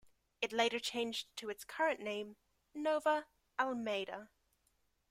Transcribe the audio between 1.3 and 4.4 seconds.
to its current name, Nova Almeida.